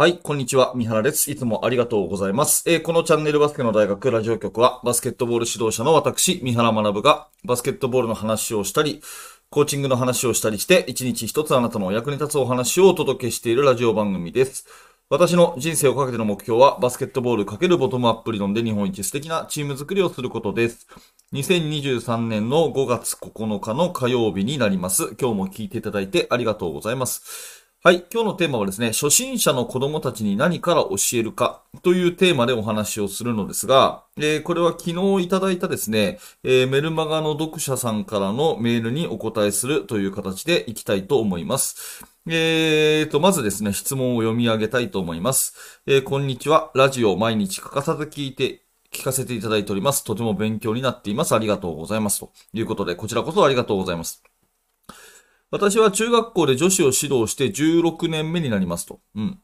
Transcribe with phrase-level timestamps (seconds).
[0.00, 0.72] はい、こんにちは。
[0.74, 1.30] 三原です。
[1.30, 2.64] いつもありがとうございます。
[2.66, 9.02] えー、このチャンネルバスケの大学ラジオ局は、バスケットボール指導者の私、三原学が、バスケットボールの話をしたり、
[9.50, 14.64] コーチングの話をしたりして、一日一つあなたの役に立つお話をお届けしているラジオ番組です。
[15.10, 20.86] 私の人生をかけての目標は、バスケットボール×ボトムアップ理論で日本一素敵なチーム作りをすることです。
[21.34, 25.14] 2023年の5月9日の火曜日になります。
[25.20, 27.59] 今日も聞いていただいてありがとうございます。
[27.82, 28.04] はい。
[28.12, 42.04] 今日のテーマはですね、初心者の子供たちに何から教えるかというテーマでお話をするのですが、えー、これは昨日いただいたですね、えー、メルマガの読者さんからのメールにお答えするという形でいきたいと思います。
[42.28, 45.82] えーと、まずですね、質問を読み上げたいと思います。
[45.86, 46.70] えー、こんにちは。
[46.74, 48.60] ラジオ毎日欠かさず聞いて
[48.92, 50.04] 聞かせていただいております。
[50.04, 51.34] とても勉強になっています。
[51.34, 52.20] ありがとうございます。
[52.20, 54.22] ということで、こちらこそありがとうございます。
[55.50, 59.00] 私は中学校で女子を指導して16年目になりますと。
[59.16, 59.40] うん。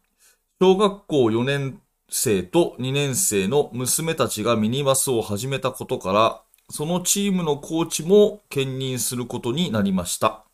[0.60, 10.45] 小学校4年生と2年生の娘たちがミニバスを始めたことから、そのチームのコーチも兼任することになりました。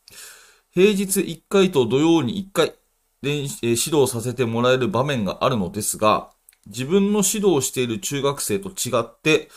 [0.70, 2.74] 平日1回と土曜に1回、
[3.22, 6.30] 指導させてもらえる場面があるのですが、
[6.66, 9.50] 自分の指導している中学生と違って、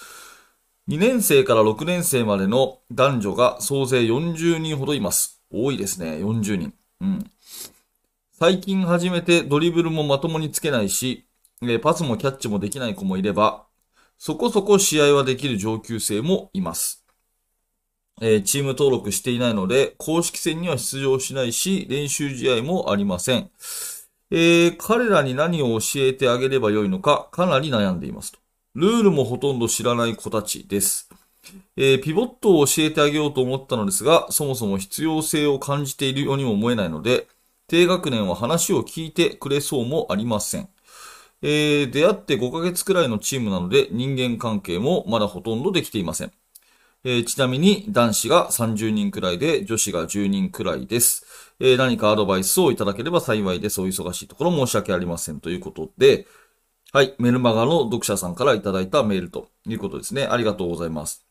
[0.89, 5.34] 2年生から6年生までの男女が総勢40人ほどいます。
[5.63, 6.17] 多いですね。
[6.17, 6.73] 40人。
[7.01, 7.31] うん。
[8.33, 11.25] 最近始めてドリブルもまともにつけないし、
[11.63, 13.65] えパスもキャッチもできない子もいれば、
[14.17, 17.05] そこそこ試合はできる上級生もいます。
[18.21, 23.49] えー、チーム登録していないので、公式戦には出場しないし、練習試合もありません。
[24.31, 28.39] えー、彼らに何を教えてあげればよいのか、かなり悩んでいますと。
[28.73, 31.09] ルールもほとんど知らない子たちです。
[31.77, 37.27] えー、ピボットを教えてあげようと思ったのですが、そもそも必要性を感じているようにも思えないので、
[37.67, 40.69] 低学年は話を聞いてくれそうもありません。
[41.41, 46.31] えー、出会って5ヶ月くらいのチームなので人間関係もまだほとんどできていません。
[47.03, 51.25] えー、ちなみに男子が30人くらいで女子が10人くらいです。
[51.59, 53.79] えー、何かアドバイスをいただければ幸いです。
[53.79, 55.39] お忙しいところ申し訳ありません。
[55.39, 56.25] ということで、
[56.93, 60.23] はい、メルマガの読者さんからいただいたメールということですね。
[60.25, 61.24] ありがとうございます。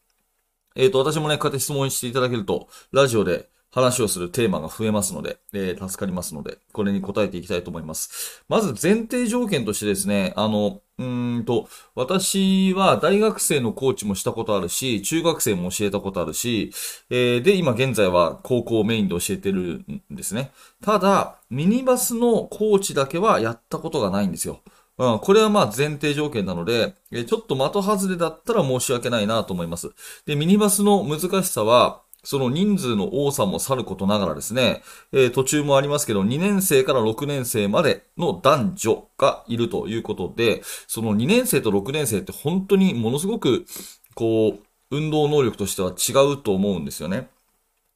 [0.77, 8.45] えっ、ー、と、私もね、こうやって質問していただけると、ラジオで話をするテーマが増えますので、えー、助かりますので、これに答えていきたいと思います。
[8.49, 16.73] まず前提条件としてですね、あの、うんと、私は大学生のコーチもしたことあるし、中学生も教えたことあるし、
[17.11, 20.53] えー、で、今現在は高校メインで教えてるんですね。
[20.81, 24.61] ただ、ミニバスのコーチだけはやったことがないんですよ。
[24.97, 29.91] うん、これはまあ前提条件なので、えちょっと的外れだったら申し訳ないなと思います。
[30.25, 34.83] で、ミニバスの難しさは、その人数の多さもさることながらですね、
[35.13, 43.67] えー、途中もありますけど、2年生から6年生までの男女がいるということで、その2年生と6年生って本当にものすごく、
[44.15, 47.29] こう、運動能力としては違うと思うんですよね。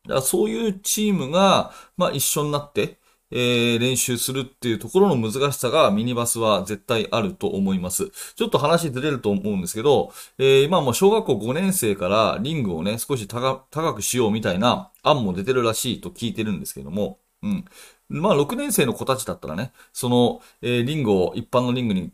[0.05, 2.98] だからそういうチームが、まあ一緒になって、
[3.31, 8.11] えー、練習するっていうところの難しさがミニバスは絶対あると思います。
[8.37, 17.65] ちょっと話ずれると思うんですけど、えー、今もう小学校5年生からリングをね、少し高くしようみたいな案も出てるらしいと聞いてるんですけども、うん。
[18.09, 22.13] まあ6年生の子たちだったらね、その、えー、リングを一般のリングに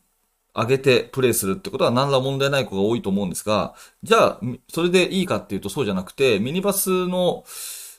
[0.55, 7.45] 上げてプレイするってことは何ら問題ない子が多いと思うんですが、じゃあ、それでいいかっていうとそうじゃなくて、ミニバスの、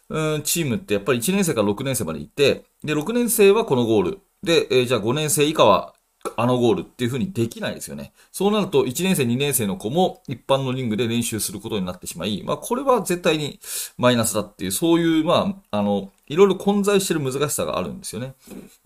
[0.07, 4.19] うん、チームってやっぱり1年生から6年生まで行って、で、6年生はこのゴール。
[4.43, 5.95] で、えー、じゃあ5年生以下は
[6.37, 8.11] あのゴールっていう風にできないですよね。
[8.31, 13.59] そうなると1年生、2年生の子も一般のリングで練習することになってしまい、まあこれは絶対に
[13.97, 18.33] マイナスだっていう、そういう、まあ、あの、いろいろ混在してる難しさがあるんですよね。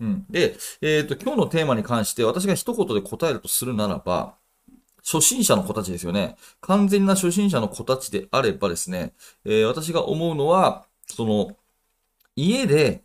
[0.00, 0.26] うん。
[0.30, 4.34] で、えっ、ー、と、今日のテーマに関して私が一言で答えるとするならば、
[5.02, 6.36] 初心者の子たちですよね。
[6.60, 9.12] 完全な初心者の子たちであればですね、
[9.44, 11.56] えー、私が思うのは、その、
[12.36, 13.02] 家で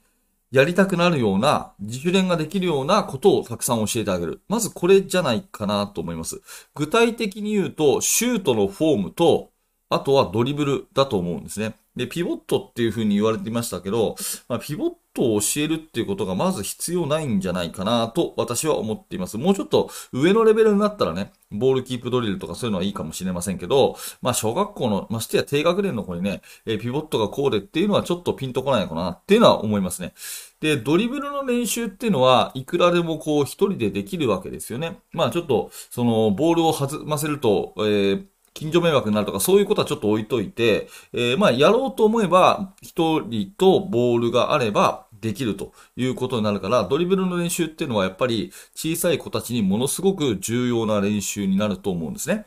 [0.55, 4.39] やりたくなるような、自主練ができるようなことをたくさん教えてあげる。
[4.47, 6.41] まずこれじゃないかなと思います。
[6.75, 9.49] 具体的に言うと、シュートのフォームと、
[9.89, 11.75] あとはドリブルだと思うんですね。
[11.97, 14.15] で、ピボットっていう風に言われていましたけど、
[14.47, 19.37] まあ、ピボットを教えるっていうことがまず必要ないんじゃないかなと私は思っています。
[19.37, 30.13] もうちょっと上のレベルになったらね、ボールキープドリルとかそういうのはいいかもしれませんけど、まあ小学校の、ましてや低学年の子にね、えピボットがこうでっていうのはちょっとピンとこないのかなっていうのは思いますね。
[30.59, 34.99] で、ドリブルの練習っていうのは、いくらでもこう一人でできるわけですよね。
[35.11, 38.25] まあちょっと、その、ボールを弾ませると、えー
[38.55, 52.45] 近所迷惑になるとか、そういうことはちょっと置いといて、えー、まあ、やろうと思えば、一人とボールがあれば、できるということになるから、ドリブルの練習っていうのはやっぱり小さい子たちにものすごく重要な練習になると思うんですね。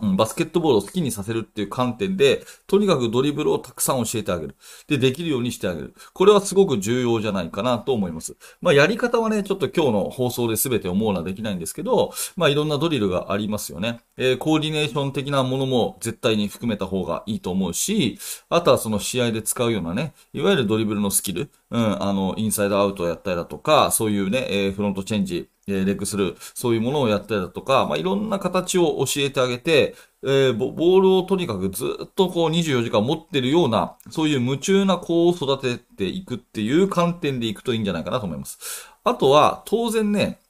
[0.00, 4.56] うん、バスケットボールを好きにさせるっていう観点で、とにかくドリブルをたくさん教えてあげる。
[4.88, 5.94] で、できるようにしてあげる。
[6.14, 8.36] これはすごく重要じゃないかなと思います。
[8.62, 14.00] まあ、やり方はね、ちょっと今日の放送で全て思うのはできないんですけど、まあ、いろんなドリルがありますよね。
[14.16, 18.18] えー、コーディネーション的なものも絶対に含めた方がいいと思うし、
[18.48, 38.58] あとはその試合で使うようなね、いわゆるドリブルのスキル、うん、あの、インサイドアウトをやったりだとか、そういうね、えー、フロントチェンジ、えー、レッグスルー、そういうものをやったりだとか、まあ、いろんな形を教えてあげて、えー、ボールをとにかくずっとこう24時間持ってるような、そういう夢中な子を育てていくっていう観点でいくといいんじゃないかなと思います。
[39.02, 40.40] あとは、当然ね、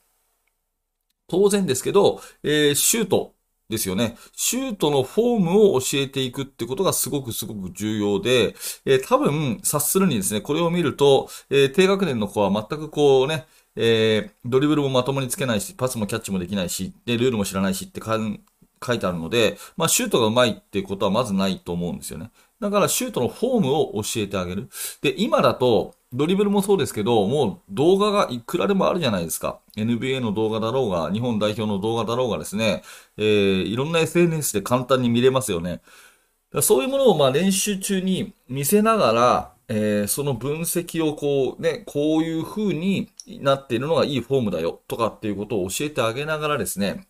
[1.29, 3.35] 当然ですけど、えー、シュート
[3.73, 4.17] ですよね。
[4.37, 8.55] シュートのフォームを教えていくってことがすごくすごく重要で、
[8.85, 22.31] えー、多分、察するにですね、これを見ると、えー、低学年の子は全くこうね、えー、ドリブルもまともにつけないし、パスもキャッチもできないし、で、ルールも知らないしって書いてあるので、まあ、シュートが上手いっていうことはまずないと思うんですよね。
[22.61, 24.69] だから、シュートのフォームを教えてあげる。
[25.01, 29.61] で、今だと、ドリブルもそうですけど、もう動画がいくらでもあるじゃないですか。
[29.77, 32.83] NBA の動画だろうが、日本代表の動画だろうがですね、
[33.17, 35.81] えー、いろんな SNS で簡単に見れますよね。
[36.61, 43.11] そういうものをまあ練習中に見せながら、えー、その分析をこうね、こういう風に
[43.41, 47.07] なっているのがいいフォームだよとかっていうことを教えてあげながらですね、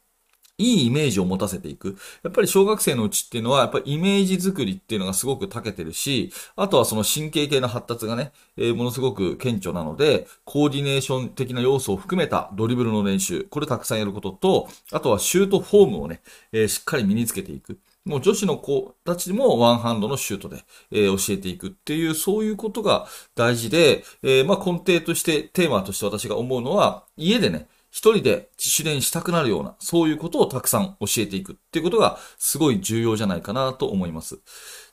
[0.62, 1.97] いいイメージを持たせていく。
[2.23, 16.20] やっぱり小学生のうちっていうのは、やっぱりイメージ作りっていうのがすごく長けてるし、あとはその神経系の発達がね、えー、ものすごく顕著なので、コーディネーション的な要素を含めたドリブルの練習、これたくさんやることと、あとはシュートフォームをね、
[16.53, 17.79] えー、しっかり身につけていく。
[18.05, 23.06] もう女子の子たちもワンハンドのシュートで、えー、教えていくっていう、そういうことが
[23.37, 34.41] 大事で、えー、まあ根底として、テーマとして私が思うのは、家でね、一人で自主練したくなるような、そういうことをたくさん教えていくっていうことがすごい重要じゃないかなと思います。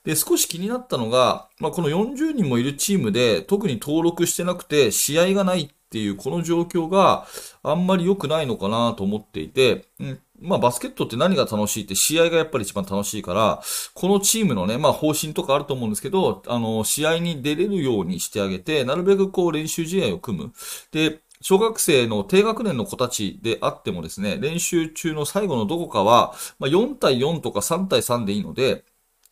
[0.04, 7.26] で、少し気になったのが、まあ、この40人もいるチームで特に登録してなくて試合がないっていうこの状況が
[7.64, 13.62] あんまり良くないのかなと思っていて、うん、まあバスケットって何が楽しいって試合がやっぱり一番楽しいから、
[13.94, 20.54] このチームのね、まあ方針とかあると思うんですけど、あの、試合に出れるようにしてあげて、なるべくこう練習試合を組む。
[20.92, 28.84] で、小学生の低学年の子たちであってもですね、練習中の最後のどこかは、まあ、4対4とか3対3でいいので、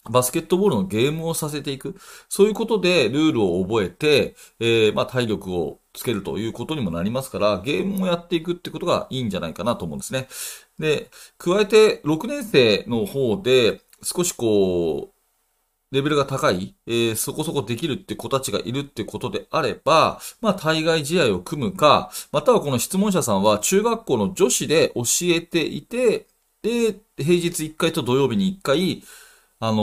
[0.10, 1.96] バスケットボールのゲームをさせていく。
[2.30, 10.28] そういうことでルールを覚えて、えー、まあ体力をつけるということにもなりますから、ゲームをやっていくってことがいいんじゃないかなと思うんですね。
[10.80, 15.17] で、加えて6年生の方で少しこう、
[15.92, 26.28] レベルが高い、えー、そこそこできるって子たちがいるってことであれば、まあ、対外試合を組むか、またはこの質問者さんは中学校の女子で教えていて、
[26.62, 29.04] で、平日1回と土曜日に1回、
[29.60, 29.78] あの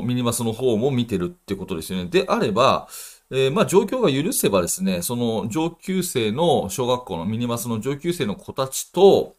[0.00, 2.06] ー、ミニバスの方も見てるってことですよね。
[2.06, 2.88] であれば、
[3.30, 9.34] えー、まあ状況が許せばですね、その上級生の小学校のミニバスの上級生の子たちと、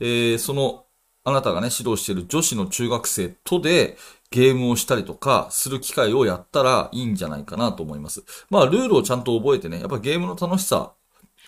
[0.00, 0.84] えー、その
[1.28, 3.96] あなたがね、指導している女子の中学生とで、
[4.30, 8.24] ゲームをしたりとかする機会をやったらいいんじゃないかなと思います。
[8.50, 10.92] まあ、ルールをちゃんと覚えてね、やっぱゲームの楽しさ、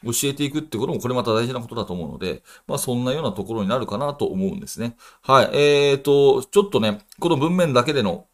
[0.02, 4.96] 教えていくってこともこれまた大事なことだと思うので、まあそんなようなところになるかなと思うんですね。
[5.22, 5.50] はい。
[5.52, 8.26] えーと、ちょっとね、この文面だけでの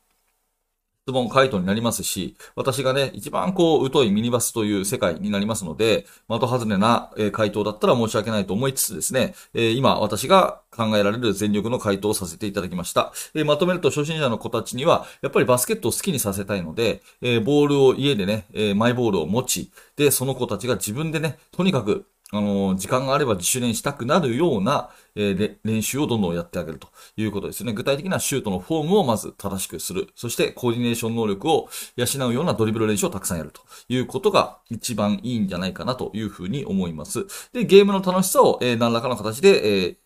[1.09, 13.13] 質問回答になりますし、私がね、一番こう、疎いミニバスという世界になりますので、的外れな回答だったら申し訳ないと思いつつですね、今私が考えられる全力の回答をさせていただきました。
[13.45, 27.73] まとめると初心者の子たちには、やっぱりバスケットを好きにさせたいので、ボールを家でね、マイボールを持ち、で、その子たちが自分でね、とにかくあの、時間があれば自主練したくなるような、えー、練習をどんどんやってあげるということですね。
[27.73, 30.09] 具体的なシュートのフォームをまず正しくする。
[30.17, 37.27] そしてコーディネーション能力を養うようなドリブル練習をたくさんやるということが一番いいんじゃないかなというふうに思います。
[37.53, 39.97] で、ゲームの楽しさを、えー、何らかの形で、えー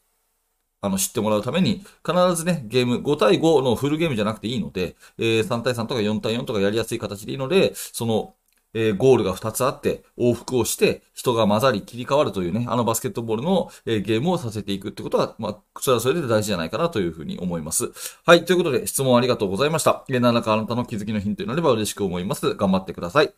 [0.82, 8.34] あの、知ってもらうために、必ずね、ゲーム、5対5のフルゲームじゃなくていいので、えー、3対3とか4対4とかやりやすい形でいいので、その、
[8.74, 17.90] えー、ゴールが2つあって、往復をして、人が混ざり切り替わるというね、あのバスケットボールの、えー、ゲームをさせていくってことは、まあ、それはそれで大事じゃないかなというふうに思います。
[18.24, 20.04] はい、ということで、質問ありがとうございました。
[20.08, 22.54] えー、何らかあなたの気づきのヒントになれば嬉しく思います。
[22.54, 23.32] 頑張ってください。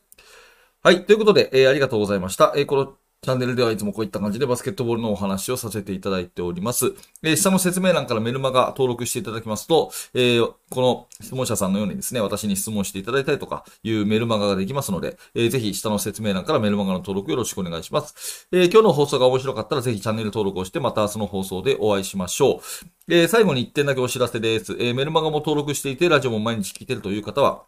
[0.82, 2.52] はい、ということで、えー、ありがとうございました。
[2.56, 6.92] えー、このチャンネルではいつもこういった感じでバスケットボールのお話をさせていただいております。
[7.22, 18.48] えー、下の説明欄からメルマガ登録していただきますと、えー、この質問者さんのようにですね、私に質問していただいたりとかいうメルマガができますので、えー、ぜひ下の説明欄からメルマガの登録よろしくお願いします。
[18.50, 22.60] え、今日の放送が面白かったらぜひチャンネル登録をしてまた明日の放送でお会いしましょ
[23.08, 23.14] う。
[23.14, 24.76] え、最後に1点だけお知らせです。
[24.80, 27.62] え、メルマガも登録していてラジオも毎日聞いてるという方は、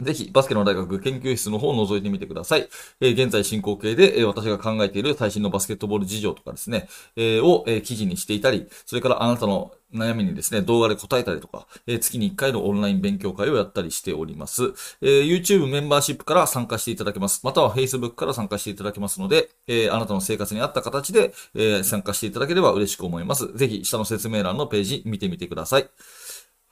[0.00, 2.68] ぜひ、バスケの大学研究室の方を覗いてみてください。
[3.00, 14.72] えー、現在進行形で、えー、私が考えている最新のバスケットボール事情とかですね、えー、を、え記事にしていたり、それからあなたの悩みにですね、動画で答えたりとか、え月に1回のオンライン勉強会をやったりしております。
[15.02, 17.40] え YouTube メンバーシップから参加していただけます。
[17.44, 23.52] または Facebook から参加していただけますので、えあなたの生活に合った形で、え参加していただければ嬉しく思います。
[23.56, 25.90] ぜひ、下の説明欄のページ見てみてください。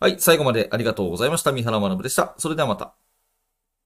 [0.00, 1.52] はい、最後までありがとうございました。
[1.52, 2.34] 三原学でした。
[2.38, 3.07] それではまた。